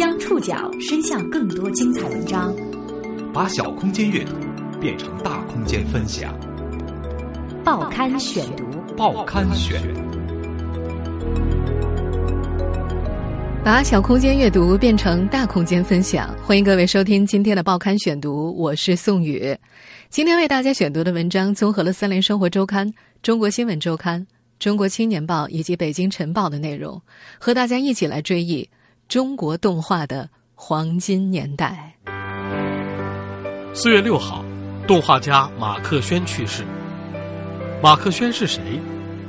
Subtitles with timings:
[0.00, 2.56] 将触角伸向更多精彩文章，
[3.34, 4.32] 把小空间阅读
[4.80, 6.34] 变成大空间分享。
[7.62, 8.64] 报刊选读，
[8.96, 9.78] 报刊选。
[13.62, 19.54] 把小空间阅读变成大空间分享，欢迎各位收听今天的报刊选读，我是宋宇。
[20.08, 22.88] 今天为大家选读的文章综合了《三联生活周刊》
[23.22, 24.18] 《中国新闻周刊》
[24.58, 26.98] 《中国青年报》以及《北京晨报》的内容，
[27.38, 28.66] 和大家一起来追忆
[29.10, 31.96] 中国动画的黄金年代。
[33.74, 34.44] 四月六号，
[34.86, 36.62] 动画家马克轩去世。
[37.82, 38.62] 马克轩是谁？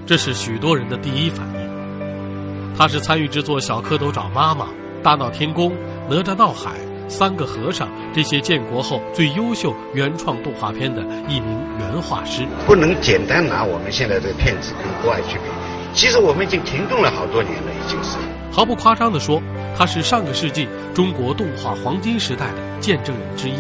[0.06, 2.76] 这是许多人的第一反应。
[2.78, 4.66] 他是参与制作《小蝌蚪找妈妈》
[5.02, 5.72] 《大闹天宫》
[6.08, 6.70] 《哪吒闹海》
[7.10, 12.46] 《三个和尚》这些建国后最优秀原创动画片的一名原画师。
[12.68, 15.46] 不能简单拿我们现在这个片子跟国外去比，
[15.92, 18.20] 其实我们已经停顿了好多年了，已经是。
[18.52, 19.42] 毫不夸张地说，
[19.78, 23.56] 他是上个世纪中国动画黄金时代的见证人之一，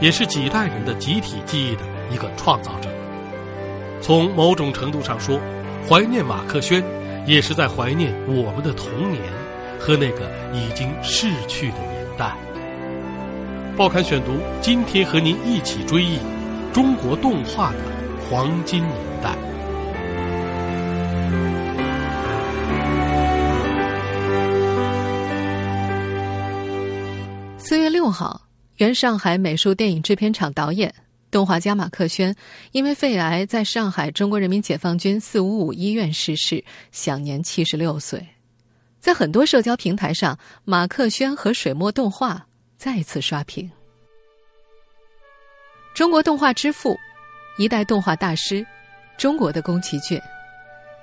[0.00, 2.88] 也是几代人的集体记忆的一个创造者。
[4.00, 5.40] 从某种程度上说，
[5.88, 6.82] 怀念马克轩。
[7.26, 9.22] 也是在怀念我们的童年
[9.78, 12.34] 和那个已经逝去的年代。
[13.76, 16.18] 报刊选读，今天和您一起追忆
[16.72, 17.78] 中国动画的
[18.18, 19.36] 黄金年代。
[28.08, 28.40] 四月六号，
[28.76, 30.94] 原上海美术电影制片厂导演。
[31.30, 32.34] 动画家马克轩
[32.72, 38.26] 因为肺癌在上海中国人民解放军四五五医院逝世，享年七十六岁。
[38.98, 42.46] 在很多社交平台上，马克轩和水墨动画
[42.78, 43.70] 再次刷屏。
[45.94, 46.96] 中国动画之父，
[47.58, 48.66] 一代动画大师，
[49.18, 50.18] 中国的宫崎骏。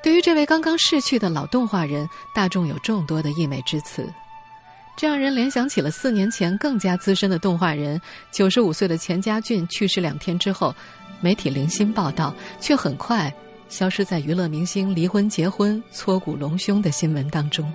[0.02, 4.12] 对于这位刚刚逝去的老动画人，大众有众多的溢美之词。
[4.95, 7.99] 这让人联想起了四年前更加资深的动画人，
[8.31, 10.73] 九十五岁的钱家俊去世两天之后，
[11.19, 13.34] 媒体零星报道，却很快
[13.67, 17.69] 消失在娱乐明星离婚、结婚、搓骨隆胸的新闻当中。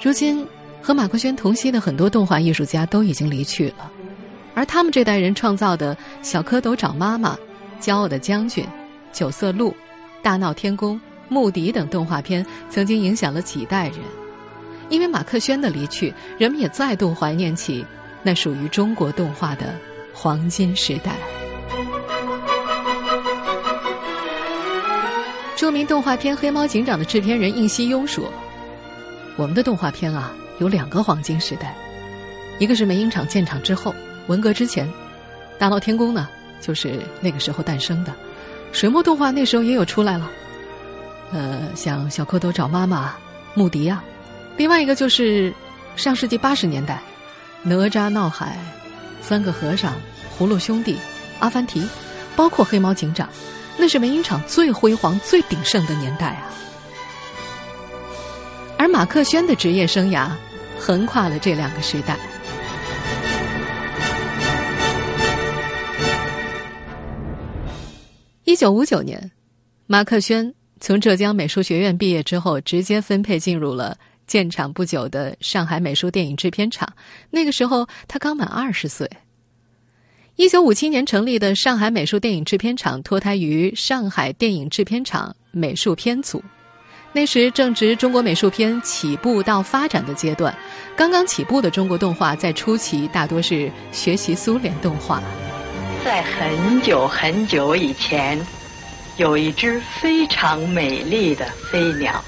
[0.00, 0.46] 如今，
[0.80, 3.90] 和马克轩同期的很多动画艺术家都已经离去了，
[4.54, 5.92] 而他们这代人创造的
[6.22, 7.34] 《小蝌蚪找妈妈》
[7.84, 8.64] 《骄傲的将军》
[9.12, 9.70] 《九色鹿》
[10.22, 10.94] 《大闹天宫》
[11.28, 13.98] 《穆迪》等动画片，曾经影响了几代人。
[14.88, 17.84] 因为马克轩的离去，人们也再度怀念起
[18.22, 19.74] 那属于中国动画的
[20.12, 21.12] 黄金时代。
[25.56, 28.32] 著名动画片《黑猫警长》的制片人应希庸说
[29.36, 31.74] ：“我们的动画片啊，有两个黄金时代，
[32.58, 33.94] 一个是梅影厂建厂之后，
[34.28, 34.86] 文革之前，
[35.58, 36.28] 《大闹天宫》呢
[36.60, 38.14] 就是那个时候诞生的，
[38.72, 40.30] 水墨动画那时候也有出来了，
[41.32, 43.06] 呃，像《小蝌蚪找妈妈》
[43.54, 44.02] 《穆迪》啊。”
[44.58, 45.54] 另外一个就是
[45.94, 47.00] 上世纪八十年代，
[47.68, 48.58] 《哪吒闹海》
[49.26, 49.92] 《三个和尚》
[50.36, 50.94] 《葫芦兄弟》
[51.38, 51.80] 《阿凡提》，
[52.34, 53.28] 包括《黑猫警长》，
[53.78, 56.50] 那是梅影厂最辉煌、最鼎盛的年代啊。
[58.76, 60.28] 而马克轩的职业生涯
[60.76, 62.18] 横跨了这两个时代。
[68.42, 69.30] 一九五九年，
[69.86, 73.96] 马克轩从浙江美术学院毕业之后，直接分配进入了。
[74.28, 76.88] 建厂不久的上海美术电影制片厂，
[77.30, 79.10] 那个时候他刚满二十岁。
[80.36, 86.40] 一九五七年成立的上海美术电影制片厂脱胎于上海电影制片厂美术片组，
[87.12, 90.56] 那时正值中国美术片起步到发展的阶段。
[90.94, 95.20] 刚刚起步的中国动画在初期大多是学习苏联动画。
[96.04, 98.38] 在很久很久以前，
[99.16, 102.22] 有一只非常美丽的飞鸟。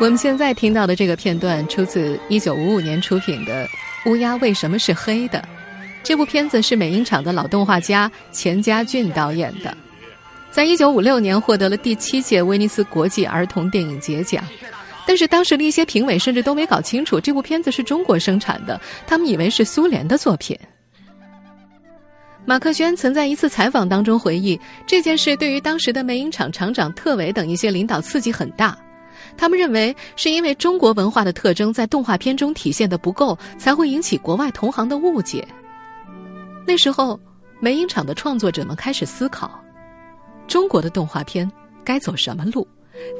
[0.00, 3.66] 我们现在听到的这个片段出自一九五五年出品的
[4.08, 5.40] 《乌鸦为什么是黑的》。
[6.04, 9.76] 这部片子是美影厂的老动画家钱家俊导演的，
[10.52, 14.44] 在一九五六年获得了第七届威尼斯国际儿童电影节奖。
[15.04, 20.56] 但是当时的一些评委甚至都没搞清楚这部片子是中国生产的，他们以为是苏联的作品。
[22.46, 28.78] 马克轩曾在一次采访当中回忆，这件事对于当时的美影厂厂长特伟等一些领导刺激很大。
[29.36, 35.46] 他们认为是因为中国文化的特征在动画片中体现的不够，才会引起国外同行的误解。
[36.66, 37.18] 那时候，
[37.60, 39.58] 美影厂的创作者们开始思考：
[40.46, 41.50] 中国的动画片
[41.84, 42.66] 该走什么路？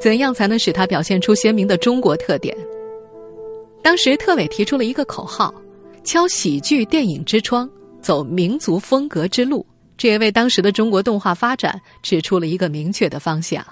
[0.00, 2.56] 怎样才能使它表现出鲜明的中国特点？
[3.80, 5.54] 当时，特伟提出了一个口号
[6.02, 7.70] ：“敲喜剧电影之窗，
[8.02, 9.64] 走民族风格之路，
[9.96, 13.64] 这也为当时的中国动画发展指出了一个明确的方向。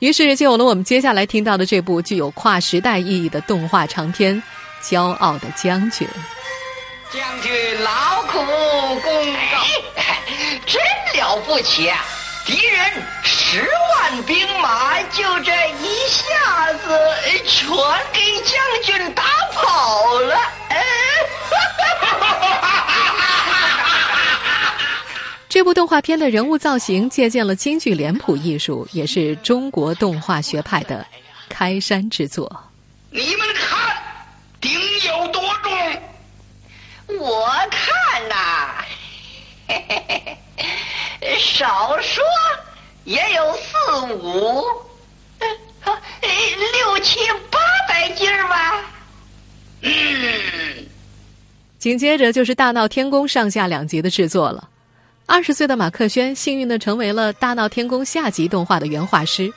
[0.00, 4.42] 于是就有了我们接下来听到的这部具有跨时代意义的动画长片
[4.86, 6.06] 《骄傲的将军》。
[7.12, 9.64] 将军劳苦功高，
[10.66, 10.82] 真
[11.14, 12.04] 了不起啊！
[12.44, 12.92] 敌人
[13.22, 17.00] 十万兵马，就这一下子
[17.46, 17.68] 全
[18.12, 19.22] 给将军打
[19.54, 20.36] 跑了。
[25.54, 31.06] 这部动画片的人物造型借鉴了京剧脸谱艺术，也是中国动画学派的
[31.48, 32.50] 开山之作。
[33.10, 33.96] 你们看，
[34.60, 35.40] 鼎有多
[37.06, 37.20] 重？
[37.20, 38.84] 我看呐，
[41.38, 42.24] 少说
[43.04, 44.60] 也有四五，
[46.20, 48.84] 六七八百斤吧。
[49.82, 49.92] 嗯。
[51.78, 54.70] 紧接着就是《大闹天宫》上下两集的制作了。
[55.26, 59.52] 二十岁的马克轩幸运的成为了《大闹天宫》下集动画的原画师。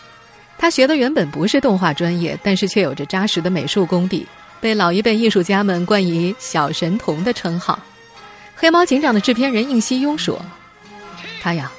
[0.57, 4.25] 他学的原本不是动画专业，但是却有着扎实的美术功底，
[4.61, 7.77] 被老一辈艺术家们冠以“小神童”的称号。
[8.55, 10.43] 黑猫警长的制片人应希庸说
[11.41, 11.71] ：“他呀，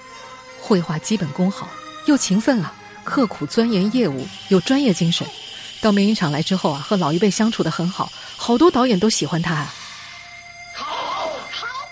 [0.60, 1.68] 绘画基本功好，
[2.04, 5.26] 又勤奋啊，刻苦钻研业务，有专业精神。
[5.80, 9.74] 到美影厂来之后啊，和老一辈相处的很好，好多导演都喜欢他啊。”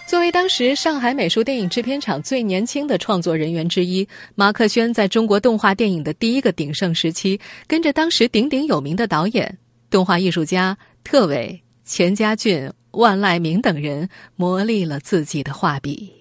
[0.06, 4.06] 作为当时上海美术电影制片厂最年轻的创作人员之一，
[4.36, 9.58] 马克轩在中国动画电影的第一个鼎盛时期，跟着当时鼎鼎有名的导演、
[9.90, 16.12] 动画艺术家特伟、钱家俊、万籁鸣等人磨砺了自己的画笔。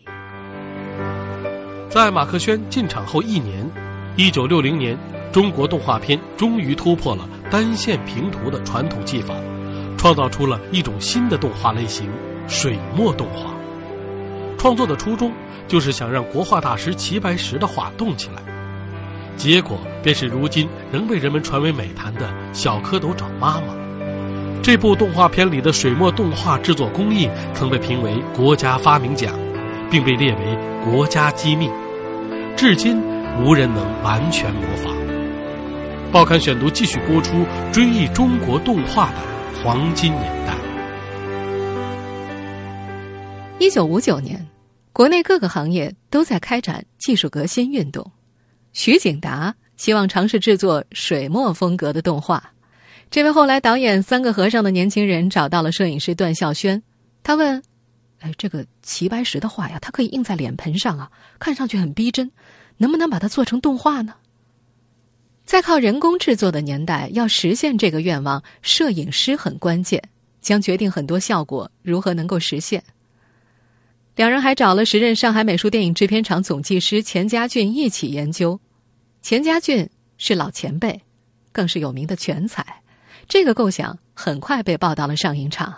[1.88, 3.70] 在马克轩进场后一年，
[4.18, 4.98] 一九六零年，
[5.32, 9.36] 中国动画片终于突破了单线平图的传统技法，
[9.96, 12.10] 创造出了一种新的动画类型——
[12.50, 13.55] 水墨动画。
[14.65, 15.31] 创作的初衷
[15.67, 18.41] 就是想让国画大师齐白石的画动起来，
[19.38, 22.21] 结果便是如今仍被人们传为美谈的
[22.51, 23.73] 《小蝌蚪找妈妈》。
[24.63, 29.35] 这部动画片里的水墨动画制作工艺曾被评为国家发明奖，
[29.91, 31.69] 并被列为国家机密，
[32.57, 33.00] 至今
[33.39, 34.91] 无人能完全模仿。
[36.12, 39.17] 报刊选读继续播出，追忆中国动画的
[39.63, 40.56] 黄金年代。
[43.59, 44.44] 一九五九年。
[44.95, 48.09] 国内各个行业都在开展技术革新运动。
[48.71, 52.53] 徐景达希望尝试制作水墨风格的动画。
[53.12, 56.81] 这位后来导演《三个和尚》的年轻人找到了摄影师段孝轩，
[57.24, 57.62] 他问
[58.24, 62.31] ：“哎，这个齐白石的画呀，它可以印在脸盆上啊，看上去很逼真，
[62.77, 64.13] 能不能把它做成动画呢？”
[65.44, 70.01] 在靠人工制作的年代，要实现这个愿望，摄影师很关键，
[70.39, 72.81] 将决定很多效果如何能够实现。
[74.15, 78.57] 两人还找了时任上海美术电影制片厂总技师钱家俊一起研究。
[79.21, 81.01] 钱家俊是老前辈，
[81.51, 82.65] 更是有名的全才。
[83.27, 85.73] 这个构想很快被报到了上影厂。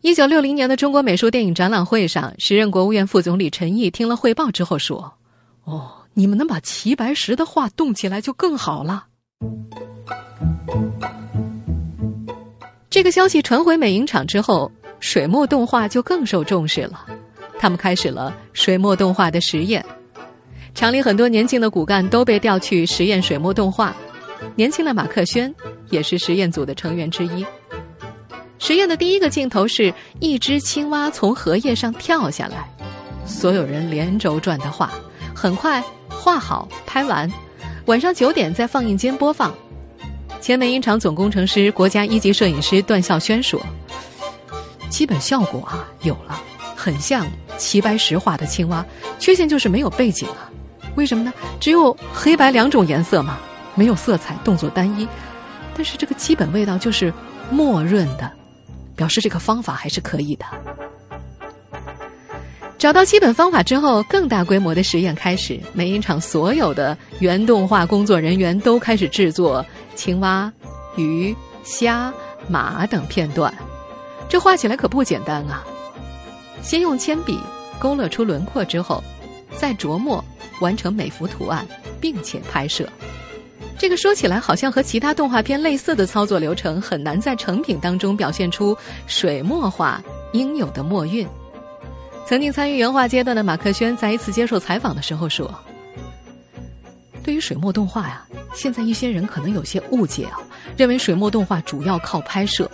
[0.00, 5.12] 一九六零年的中国美术电影展览会上，时任国务院副总理陈毅听了汇报之后说
[5.64, 9.06] ：“哦，你们能把齐白石的画动起来就更好了。”
[12.90, 17.06] 这个消息传回美影厂之后，水墨动画就更受重视了。
[17.60, 19.84] 他们开始了水墨动画的实验，
[20.74, 23.94] 厂里很多年轻的骨干都被调去实验水墨动画。
[24.54, 25.54] 年轻的马克轩
[25.90, 27.44] 也是实验组的成员之一。
[28.58, 32.66] 实验的第一个镜头是一只青蛙从荷叶上跳下来，
[33.26, 34.90] 所有人连轴转的画，
[35.34, 37.30] 很快画好拍完，
[37.84, 39.54] 晚上九点在放映间播放。
[40.40, 43.60] 前美影厂总工程师、国家一级摄影师段孝轩说
[44.88, 46.42] ：“基本效果啊有了，
[46.74, 47.26] 很像。”
[47.60, 48.84] 齐白石画的青蛙，
[49.18, 50.50] 缺陷就是没有背景啊？
[50.96, 51.32] 为什么呢？
[51.60, 53.38] 只有黑白两种颜色嘛，
[53.74, 55.06] 没有色彩，动作单一。
[55.76, 57.12] 但是这个基本味道就是
[57.50, 58.30] 墨润的，
[58.96, 60.46] 表示这个方法还是可以的。
[62.78, 65.60] 找到基本方法之后，更大规模的实验开始。
[65.74, 69.64] 美影厂所有的原动画工作人员都开始制作
[69.94, 70.50] 青蛙、
[70.96, 72.10] 鱼、虾、
[72.48, 73.52] 马等片段，
[74.30, 75.62] 这画起来可不简单啊。
[76.62, 77.38] 先用铅笔
[77.78, 79.02] 勾勒出轮廓之后，
[79.56, 80.24] 再着墨
[80.60, 81.66] 完成每幅图案，
[82.00, 82.88] 并且拍摄。
[83.78, 88.76] 这个说起来好像和其他动画片类似的操作流程，很难在成品当中表现出
[89.06, 90.02] 水墨画
[90.32, 91.26] 应有的墨韵。
[92.26, 95.52] 曾经参与原画阶段的马克轩在一次接受采访的时候说
[97.24, 100.38] ：“对于水墨动画呀，现在一些人可能有些误解啊，
[100.76, 102.70] 认为水墨动画主要靠拍摄。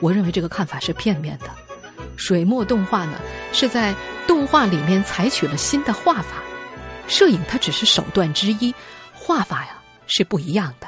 [0.00, 1.46] 我认为这个看法是片面的。”
[2.16, 3.20] 水墨动画呢，
[3.52, 3.94] 是在
[4.26, 6.42] 动画里面采取了新的画法，
[7.06, 8.74] 摄影它只是手段之一，
[9.12, 10.86] 画法呀是不一样的。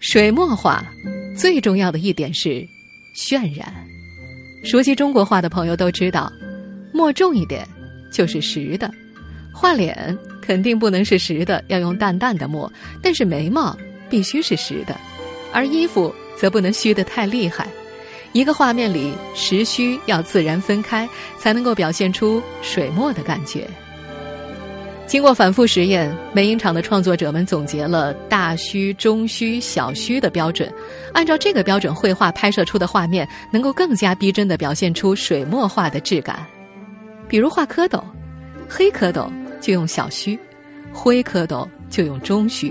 [0.00, 0.84] 水墨画
[1.36, 2.66] 最重要的一点是
[3.16, 3.72] 渲染。
[4.64, 6.32] 熟悉中国画的朋友都知道，
[6.92, 7.66] 墨重一点
[8.12, 8.90] 就是实的。
[9.52, 13.76] 画脸肯定不能是实的，要用淡淡的墨，但是眉毛
[14.08, 14.96] 必须是实的，
[15.52, 17.66] 而衣服则不能虚得太厉害。
[18.32, 23.66] 一个画面里实虚要自然分开，才能够表现出水墨的感觉。
[25.06, 30.70] 经过反复实验，美影厂的创作者们总结了大虚、中虚、小虚的标准，
[31.14, 36.46] 按照这个标准绘画拍摄出的画面，能够更加逼真的表现出水墨画的质感。
[37.26, 38.02] 比如画蝌蚪，
[38.68, 39.30] 黑蝌蚪
[39.62, 40.38] 就用小虚，
[40.92, 42.70] 灰蝌蚪就用中虚，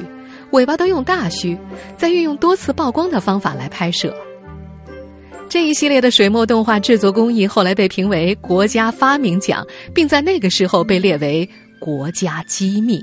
[0.51, 1.57] 尾巴都用大虚，
[1.97, 4.15] 再运用多次曝光的方法来拍摄。
[5.49, 11.47] 这一系列的水墨动画制作工艺后来被评为国家发明奖，并在那个时候被列为。
[11.79, 12.99] 国家机密。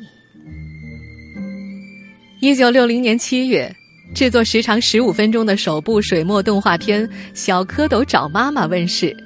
[2.41, 3.73] 一九六零年七月，
[4.13, 9.17] 制作时长十五分钟的首部水墨动画片《小蝌蚪找妈妈》问世。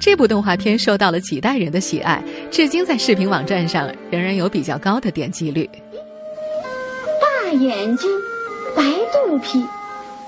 [0.00, 5.68] 这部动画片受到了几代人的喜爱，至今在视频网站上仍然有比较高的点击率。
[7.48, 8.10] 大眼睛，
[8.76, 9.58] 白肚皮，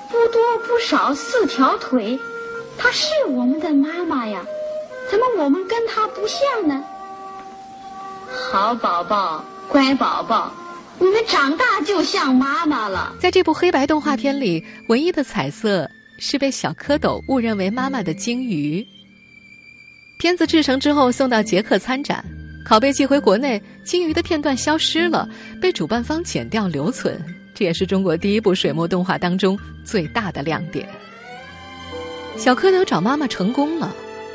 [0.08, 2.18] 不多不少四条腿，
[2.78, 4.42] 她是我们的妈妈呀，
[5.10, 6.82] 怎么我们跟她不像呢？
[8.50, 10.50] 好宝宝，乖宝宝，
[10.98, 13.14] 你们长大就像妈妈了。
[13.20, 18.82] 在这部黑白动画片里，唯一的彩色是被小蝌蚪误认为妈妈的鲸鱼。
[20.18, 22.24] 片子制成之后送到捷克参展，
[22.70, 25.28] 拷贝寄回国内，鲸鱼的片段消失了，
[25.60, 27.20] 被主办方剪掉留存。
[27.52, 30.88] 这也是中国第一部水墨动画当中最大的亮点。
[32.36, 33.92] 小蝌蚪找妈妈成功了。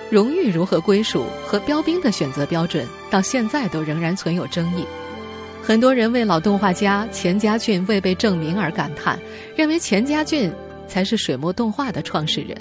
[0.10, 4.86] 荣誉如何归属和标兵的选择标准，到现在都仍然存有争议。
[5.64, 9.18] 很多人为老动画家钱家俊未被证明而感叹，
[9.56, 10.52] 认为钱家俊
[10.90, 12.58] 才是水墨动画的创始人。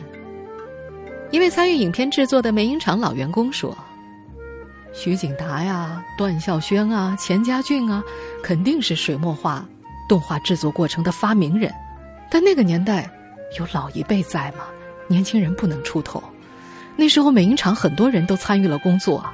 [1.33, 3.76] 一位参与影片制作的梅影厂老员工说
[4.94, 8.02] ：“徐景达呀、段孝轩啊、钱家俊啊，
[8.42, 9.64] 肯定是水墨画
[10.08, 11.70] 动画制作过程的发明人。
[12.30, 13.10] 但那个年代
[13.58, 14.64] 有老一辈在嘛，
[15.08, 16.22] 年轻人不能出头。”
[16.96, 19.24] 那时候，美影厂很多人都参与了工作，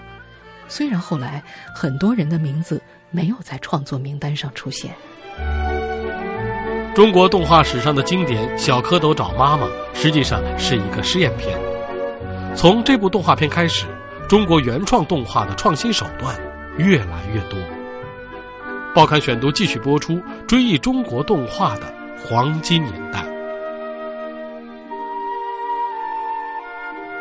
[0.67, 1.43] 虽然后来
[1.75, 4.95] 很多人的名字没有在创作名单上出现。
[6.95, 11.59] 中国动画史上的经典《小蝌蚪找妈妈》实际上是一个试验片。
[12.57, 13.85] 从这部动画片开始，
[14.31, 16.39] 中国原创动画的创新手段
[16.79, 17.59] 越来越多。
[18.95, 23.25] 报刊选读继续播出，追忆中国动画的黄金年代。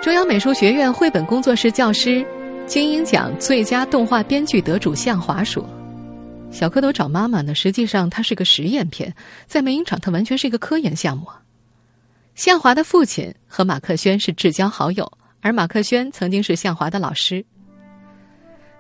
[0.04, 2.24] 中央美术学院绘本工作室教师、
[2.68, 5.68] 金鹰奖最佳动画编剧得主向华说
[6.54, 9.16] ：“小蝌蚪找妈妈呢，实际上它是个实验片，
[9.48, 11.26] 在美影厂它完全是一个科研项目。”
[12.36, 17.44] 向华的父亲和马克轩是至交好友，而马克轩曾经是向华的老师。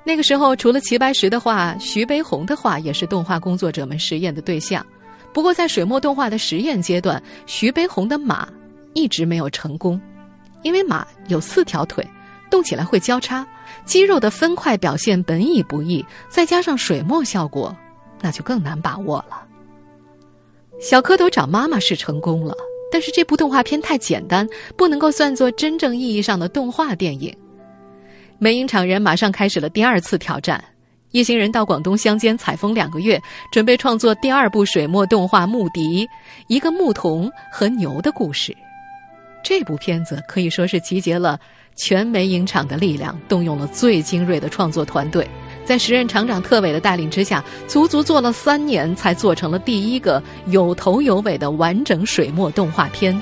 [0.03, 4.85] 那个时候，除了齐白石的画，徐悲鸿的画也是动画工作者们实验的对象。
[5.33, 8.47] 不过，在水墨动画的实验阶段，徐悲鸿的马
[8.93, 9.99] 一直没有成功。
[10.63, 12.05] 因为马有四条腿，
[12.49, 13.47] 动起来会交叉，
[13.85, 17.75] 肌肉的分块表现本已不易，再加上水墨效果，
[18.19, 19.45] 那就更难把握了。
[20.81, 22.53] 小蝌蚪找妈妈是成功了，
[22.91, 27.35] 但是这部动画片太简单，不能够算作真正意义上的动画电影。
[28.37, 30.63] 美影厂人马上开始了第二次挑战，
[31.11, 36.05] 一行人到广东乡间采风两个月，准备创作第二部水墨动画《牧笛》，
[36.47, 38.55] 一个牧童和牛的故事。
[39.43, 41.39] 这部片子可以说是集结了
[41.75, 45.27] 全美影厂的力量，动用了最精锐的创作团队，
[45.69, 53.13] 在时任厂长特伟的带领之下，足足做了三年，才做成了第一个有头有尾的完整水墨动画片《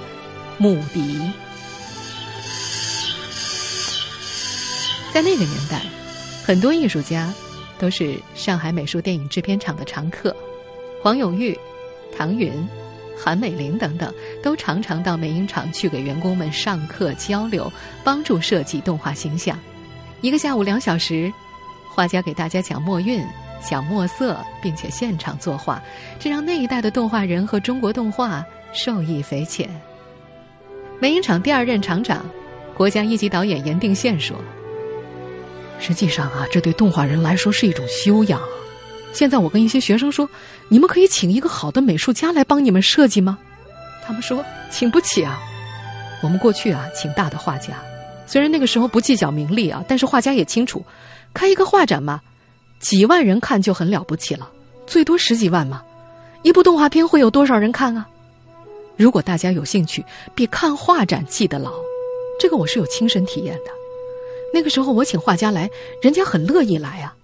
[0.57, 1.01] 牧笛》。
[5.13, 5.81] 在那个年代，
[6.45, 7.33] 很多艺术家
[7.77, 10.33] 都是上海美术电影制片厂的常客，
[11.03, 11.53] 黄永玉、
[12.17, 12.65] 唐云。
[13.19, 17.69] 韩美林等等，都常常到美影厂去给员工们上课交流，
[18.05, 19.59] 帮助设计动画形象。
[20.21, 21.29] 一个下午两小时，
[21.97, 23.25] 画家给大家讲墨韵、
[23.59, 25.81] 讲墨色，并且现场作画，
[26.19, 29.67] 这让那一代的动画人和中国动画受益匪浅。
[30.99, 32.23] 美影厂第二任厂长、
[32.75, 34.37] 国家一级导演严定宪说
[35.81, 38.39] ：“实际上啊，这对动画人来说是一种修养。”
[39.11, 40.29] 现在我跟一些学生说
[40.69, 43.39] ：“你们可以请一个好的美术家来帮你们设计吗？”
[44.05, 45.39] 他们说：“请不起啊。”
[46.21, 47.73] 我们过去啊，请大的画家，
[48.27, 50.85] 虽然那个时候不计较名利啊，但是画家也清楚，
[51.37, 52.19] 开一个画展嘛，
[52.79, 54.49] 几万人看就很了不起了，
[54.87, 55.83] 最多十几万嘛，
[56.41, 58.09] 一部动画片会有多少人看啊？
[58.95, 60.03] 如果大家有兴趣，
[60.33, 61.71] 比看画展记得牢，
[62.39, 63.69] 这个我是有亲身体验的。
[64.51, 65.69] 那个时候我请画家来，
[66.01, 67.15] 人家很乐意来啊，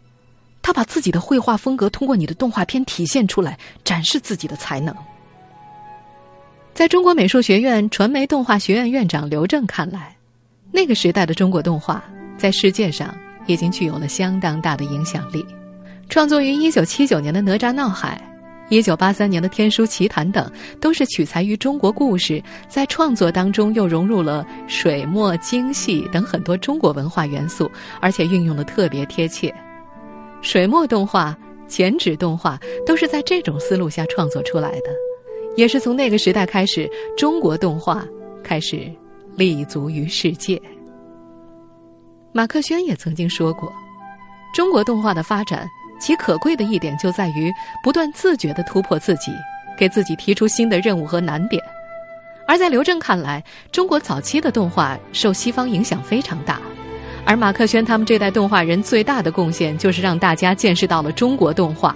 [0.61, 4.95] 他把自己的绘画风格通过你的动画片体现出来，展示自己的才能。
[6.75, 10.15] 在中国美术学院传媒动画学院院长刘正看来，
[10.71, 12.03] 那个时代的中国动画
[12.37, 13.15] 在世界上
[13.47, 15.45] 已经具有了相当大的影响力。
[16.09, 18.21] 创作于一九七九年的《哪吒闹海》，
[18.73, 27.69] 一九八三年的《天书奇谭》等，都是取材于中国故事，在创作当中又融入了水墨、精细等很多中国文化元素，
[27.99, 29.53] 而且运用的特别贴切。
[30.41, 31.35] 水墨动画、
[31.67, 34.89] 剪纸动画都是在这种思路下创作出来的。
[35.55, 38.05] 也是从那个时代开始，中国动画
[38.43, 38.91] 开始
[39.35, 40.61] 立足于世界。
[42.35, 43.71] 马克轩也曾经说过，
[44.55, 49.31] 中国动画的发展，其可贵的一点就在于不断自觉的突破自己，
[49.77, 51.63] 给自己提出新的任务和难点。
[52.47, 56.59] 而在刘正看来，中国早期的动画受西方影响非常大，
[57.23, 61.95] 而马克轩他们这代动画人最大的贡献，就是让大家见识到了中国动画。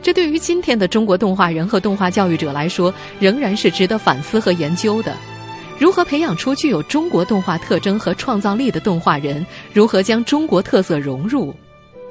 [0.00, 5.12] 这对于今天的中国动画人和动画教育者来说，仍然是值得反思和研究的。
[5.78, 9.44] 如何培养出具有中国动画特征和创造力的动画人？
[9.72, 11.52] 如何将中国特色融入，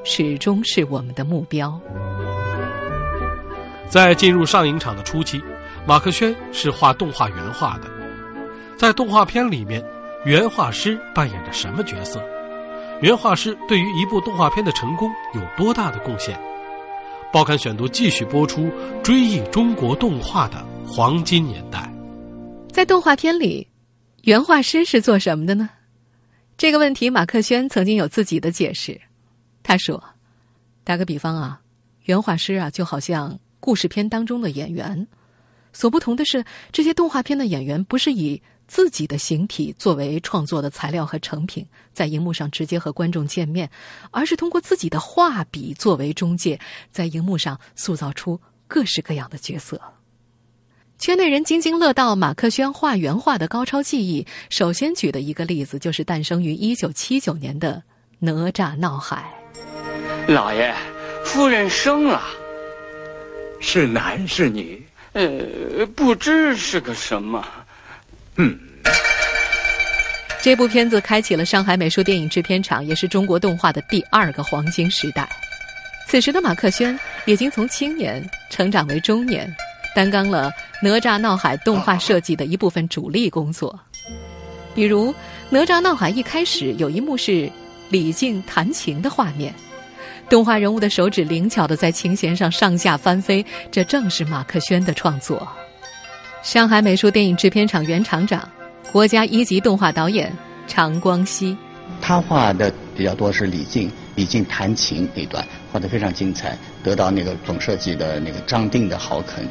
[0.04, 1.80] 始终是我们的目标。
[3.88, 5.42] 在进入上影厂的初期，
[5.86, 7.90] 马克轩是画动画原画的。
[8.76, 9.84] 在动画片里面，
[10.26, 12.22] 原画师扮演着什么角色？
[13.02, 16.38] 原画师对于一部动画片的成功有多大的贡献？
[17.32, 18.70] 报刊选读继续播出，
[19.02, 21.83] 追忆中国动画的黄金年代。
[22.74, 23.68] 在动画片里，
[24.24, 25.70] 原画师是做什么的呢？
[26.58, 29.00] 这个问题，马克轩曾经有自己的解释。
[29.62, 30.04] 他说
[30.84, 31.62] ：“打个比方啊，
[32.06, 35.08] 原画师啊，就好像故事片当中的演员，
[35.72, 43.70] 所不同的是，这些动画片的演员不是以。”自己的形体作为创作的材料和成品，在荧幕上直接和观众见面，
[44.10, 46.58] 而是通过自己的画笔作为中介，
[46.90, 49.80] 在荧幕上塑造出各式各样的角色。
[51.04, 54.26] 圈内人津津乐道马克轩画原画的高超技艺。
[54.50, 57.74] 首先举的一个例子，就是诞生于一九七九年的
[58.20, 59.30] 《哪吒闹海》。
[60.34, 60.74] 老爷，
[61.26, 62.24] 夫人生了，
[63.60, 64.82] 是男是女？
[65.12, 67.46] 呃，不知是个什么。
[68.38, 68.58] 嗯，
[70.42, 75.30] 这部片子开启了上海美术电影制片厂，也是中国动画的第二个黄金时代。
[76.08, 79.54] 此时的马克轩已经从青年成长为中年，
[79.96, 80.52] 担纲了
[80.82, 83.80] 《哪吒闹海》动画设计的一部分主力工作。
[84.76, 85.12] 比如，
[85.50, 87.50] 《哪吒闹海》一开始有一幕是
[87.90, 89.54] 李靖弹琴的画面，
[90.30, 95.48] 动画人物的手指灵巧的在琴弦上上下翻飞，这正是马克轩的创作。
[96.42, 98.50] 上海美术电影制片厂原厂长、
[98.92, 100.36] 国家一级动画导演
[100.68, 101.56] 常光熙，
[102.02, 109.48] 他画的比较多是李靖，李靖弹琴那段画的非常精彩，得到那个总设计的那个张定的好肯。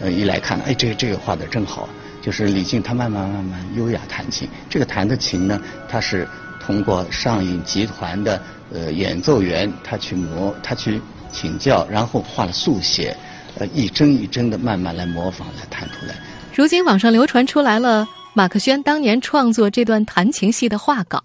[0.00, 1.88] 呃，一来看，哎，这个这个画的真好，
[2.22, 4.48] 就是李静他慢慢慢慢优雅弹琴。
[4.68, 6.28] 这个弹的琴呢，他是
[6.60, 8.40] 通过上影集团的
[8.72, 13.16] 呃演奏员，他去模，他去请教，然后画了速写。
[13.58, 16.14] 呃，一帧一帧的慢慢来模仿，来弹出来。
[16.54, 21.22] 如今网上流传出来了马克轩当年创作这段弹琴戏的画稿，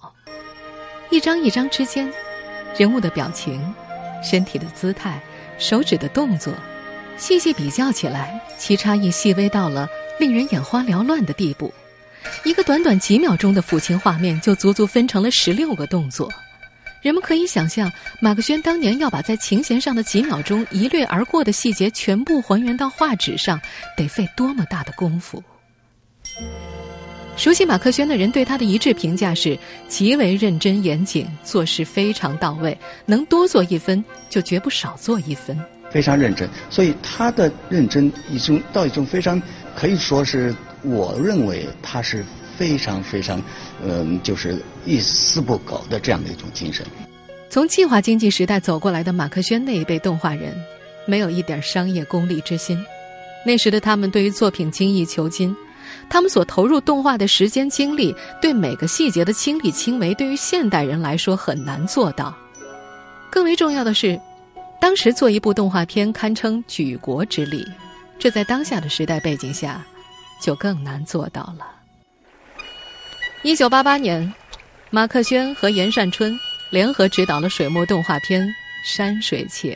[1.10, 2.10] 一张一张之间，
[2.78, 3.62] 人物的表情、
[4.24, 5.22] 身体的姿态、
[5.58, 6.54] 手指的动作，
[7.22, 9.88] 细细比较起来，其差异细微到了
[10.20, 11.72] 令人眼花缭乱的地步。
[12.44, 16.28] 一个短短几秒钟的抚琴画面，就足足分成了十六个动作。
[17.04, 23.62] 人们可以想象，马克轩当年要把在琴弦上的几秒钟一掠而过的细节全部还原到画纸上，
[23.96, 25.44] 得费多么大的功夫。
[27.38, 29.56] 熟悉马克轩的人对他的一致评价是：
[29.88, 35.56] 极为认真严谨，做事非常到位，能多做一分就绝不少做一分。
[35.92, 39.42] 非常认真，所以他的认真一种到一种非常
[39.76, 42.26] 可以说是，我认为他是。
[42.58, 43.42] 非常非常，
[43.84, 46.86] 嗯，就是一丝不苟的这样的一种精神。
[47.50, 50.56] 从计划经济时代走过来的马克轩那一辈动画人，
[51.08, 52.78] 没有一点商业功利之心。
[53.44, 55.56] 那时的他们对于作品精益求精，
[56.08, 62.36] 他们所投入动画的时间精力，对每个细节的亲力亲为，对于现代人来说很难做到。
[63.32, 64.20] 更为重要的是，
[64.82, 67.64] 当时做一部动画片堪称举国之力，
[68.18, 69.86] 这在当下的时代背景下，
[70.42, 71.68] 就更难做到了。
[73.44, 74.34] 一九八八年，
[74.90, 76.36] 马克轩和严善春
[76.72, 78.42] 联合执导了水墨动画片
[78.84, 79.72] 《山水情》。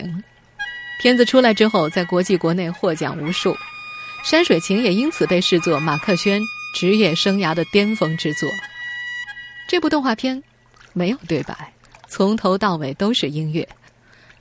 [1.00, 3.52] 片子出来之后，在国际国内获奖无数，
[4.24, 6.42] 《山水情》也因此被视作马克轩
[6.74, 8.50] 职业生涯的巅峰之作。
[9.68, 10.42] 这部动画片
[10.92, 11.72] 没有对白，
[12.08, 13.66] 从头到尾都是音乐。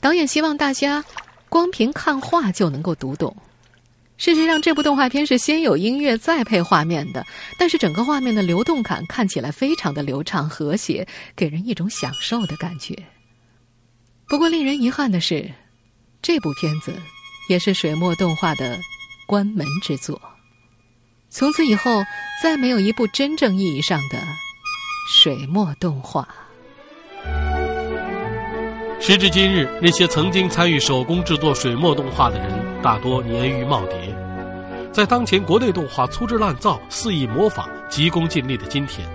[0.06, 1.04] 导演希望大家
[1.50, 3.36] 光凭看画就能够读懂。
[4.18, 7.26] 事实上，这部动画片是先有音乐再配画面的，
[7.58, 12.96] 但是整个画面的流动感看起来非常的流畅和谐，给人一种享受的感觉。
[14.28, 15.52] 不过，令人遗憾的是，
[16.22, 16.94] 这部片子
[17.50, 18.78] 也是水墨动画的
[19.26, 20.22] 关门之作。
[21.32, 22.04] 从此以后，
[22.44, 24.22] 再没有一部真正意义上的
[25.20, 26.28] 水墨动画。
[29.08, 34.12] 时至今日，那些曾经参与手工制作水墨动画的人，大多年逾耄耋。
[34.92, 39.08] 在当前国内动画粗制滥造、肆意模仿、急功近利的今天，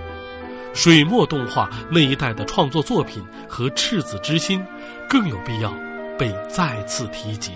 [0.73, 4.65] 水墨动画那一代的创作作品和赤子之心，
[5.09, 5.75] 更有必要
[6.17, 7.51] 被再次提及。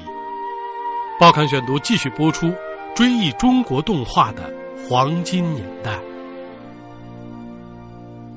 [1.20, 2.52] 报刊选读继续播出，
[2.96, 4.52] 追忆中国动画的
[4.88, 6.00] 黄金年代。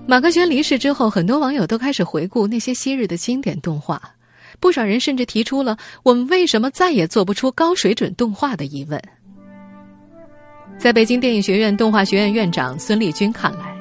[0.09, 4.01] 马克轩离世之后，很多网友都开始回顾那些昔日的经典动画，
[4.57, 8.97] 不少人甚至提出了“我们为什么再也做不出高水准动画”的疑问。
[10.77, 13.75] 在北京电影学院动画学院院长孙立军看来，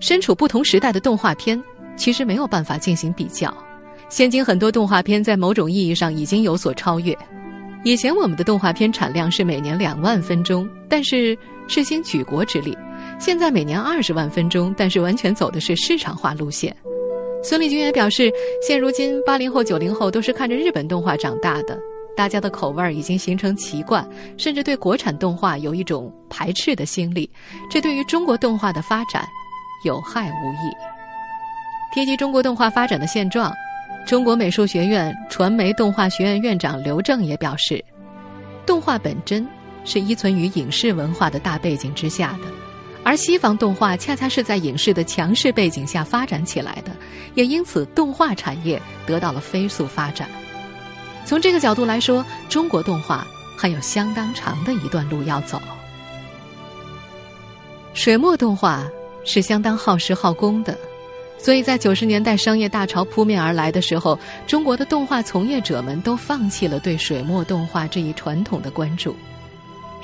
[0.00, 1.62] 身处不同时代的动画片
[1.96, 3.56] 其实没有办法进行比较。
[4.08, 7.16] 现今很多动画片在某种意义上已经有所超越。
[7.84, 12.76] 以前我们的动画片产量是每年两万分钟，但是是兴举国之力。
[13.20, 16.74] 现在每年二十万分钟，但是完全走的是市场化路线。
[17.44, 18.32] 孙立军也表示，
[18.66, 21.78] 现如今八零后、九零后都是看着日本动画长大的，
[22.16, 27.28] 大家的口味已经形成习惯，甚至对国产动画有一种排斥的心理，
[27.70, 29.22] 这对于中国动画的发展
[29.84, 30.72] 有害无益。
[31.94, 33.52] 提及中国动画发展的现状，
[34.06, 37.84] 中国美术学院传媒动画学院院长刘正也表示，
[38.64, 39.46] 动画本真
[39.84, 42.59] 是依存于影视文化的大背景之下的。
[43.02, 46.92] 而西方动画恰恰是在影视的强势背景下发展起来的，
[47.34, 50.28] 也因此动画产业得到了飞速发展。
[51.24, 55.60] 从这个角度来说，中国动画还有相当长的一段路要走。
[57.94, 58.86] 水墨动画
[59.24, 60.76] 是相当耗时耗工的，
[61.38, 69.16] 所以在九十年代商业大潮扑面而来的时候，中国的动画从业者们都放弃了对水墨动画这一传统的关注。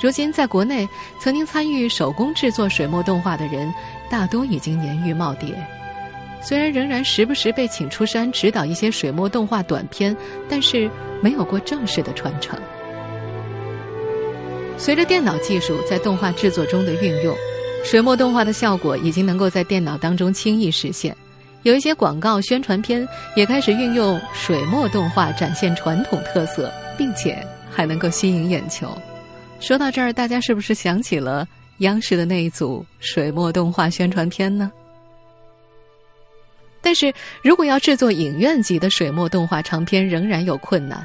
[0.01, 3.73] 如今，在国内曾经参与手工制作水墨动画的人，
[4.11, 5.55] 大多已经年逾耄耋。
[6.43, 10.17] 虽然仍然时不时被请出山指导一些水墨动画短片，
[10.49, 10.89] 但是
[11.21, 12.57] 没有过正式的传承。
[14.79, 17.35] 随着电脑技术在动画制作中的运用，
[17.83, 21.17] 水墨动画的效果已经能够在电脑当中轻易实现。
[21.63, 28.87] 有一些广告宣传片也开始运用水墨动画展现传统特色，并且还能够吸引眼球。
[29.59, 31.47] 说到这儿，大家是不是想起了
[31.79, 34.71] 央视的那一组水墨动画宣传片呢？
[36.81, 41.05] 但是如果要制作影院级的水墨动画长片，仍然有困难。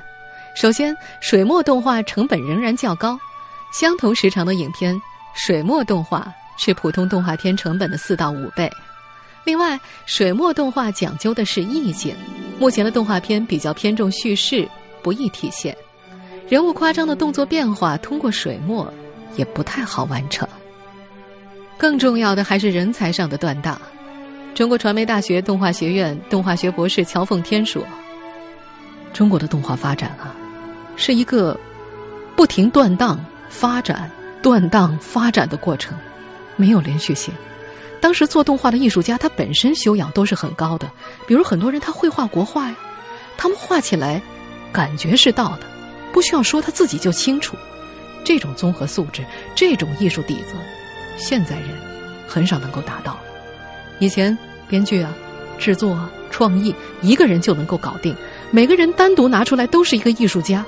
[0.56, 3.20] 首先，水墨动画成本仍然较高，
[3.74, 5.02] 相同时长的影片，
[5.34, 8.72] 水墨动画是普通动画片成本的四到五倍。
[9.44, 12.16] 另外，水墨动画讲究的是意境，
[12.60, 14.70] 目前的动画片比较偏重叙事，
[15.02, 15.76] 不易体现。
[16.52, 18.94] 人物夸张的动作变化，通过水墨
[19.38, 20.46] 也不太好完成。
[21.78, 23.80] 更重要的还是人才上的断档。
[24.54, 27.82] 中国传媒大学动画学院动画学博士乔凤天说
[29.16, 30.36] ：“中国的动画发展啊，
[30.98, 31.58] 是一个
[32.36, 34.12] 不停断档、发展、
[34.42, 35.98] 断档、发展的过程，
[36.58, 37.34] 没有连续性。
[38.02, 40.92] 当时做动画的艺术家，他本身修养都是很高的，
[41.26, 42.76] 比如很多人他会画国画呀，
[43.38, 44.22] 他们画起来
[44.74, 45.60] 感觉是到的。”
[46.12, 47.56] 不需要说，他自己就清楚。
[48.24, 50.54] 这种综合素质，这种艺术底子，
[51.18, 51.70] 现在人
[52.28, 53.20] 很少能够达到。
[54.00, 55.12] 以前编剧啊、
[55.58, 58.16] 制作啊、创意，一个人就能够搞定，
[58.52, 60.64] 每个人单独拿出来都是一个艺术家。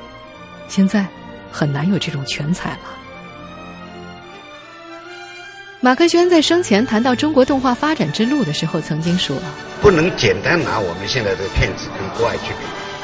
[0.67, 1.05] 现在
[1.51, 2.79] 很难有这种全才了。
[5.79, 9.37] 马克轩在生前谈到中国动画发展之路的时候，曾经说
[9.81, 12.59] ：“不能简单拿我们现在的片子跟国外去比。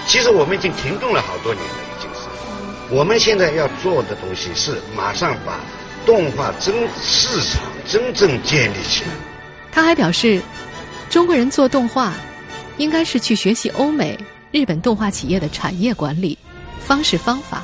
[0.07, 1.88] 其实我们已经停顿了好多年了。”
[2.91, 5.59] 我们现在要做的东西是马上把
[6.05, 9.11] 动画真市场真正建立起来。
[9.71, 10.41] 他还表示，
[11.09, 12.13] 中国人做动画，
[12.77, 14.17] 应该是去学习欧美、
[14.51, 16.37] 日本动画企业的产业管理
[16.79, 17.63] 方式方法。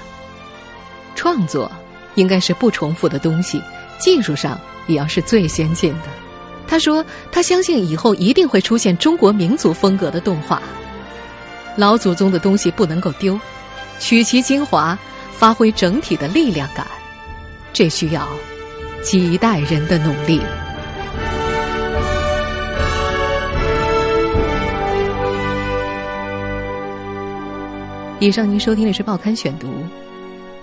[1.15, 1.71] 创作
[2.13, 3.59] 应该是不重复的东西，
[3.97, 6.07] 技术上也要是最先进的。
[6.67, 10.61] 他说：“他相信以后一定会出现中国民族风格的动画。
[11.75, 13.39] 老祖宗的东西不能够丢，
[13.99, 14.97] 取其精华，
[15.37, 16.87] 发挥整体的力量感，
[17.73, 18.27] 这需要
[19.03, 20.41] 几代人的努力。”
[28.21, 29.67] 以上您收听的是《报刊选读》，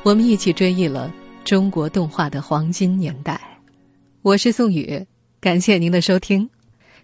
[0.02, 1.12] 我们一起追忆了
[1.44, 3.40] 中国动画的黄金年代。
[4.22, 5.06] 我是宋宇。
[5.40, 6.48] 感谢您的收听，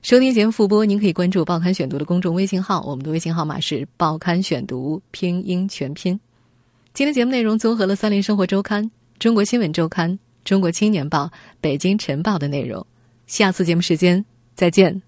[0.01, 6.19] 收听节目复播，您可以关注《报刊选读》的公众微信号，我们的微信号码是“报刊选读”拼音全拼。
[6.95, 8.85] 今天节目内容综合了《三联生活周刊》、
[9.19, 10.11] 《中国新闻周刊》、
[10.45, 11.25] 《中国青年报》、
[11.61, 12.85] 《北京晨报》的内容。
[13.27, 14.25] 下次节目时间
[14.55, 15.08] 再见。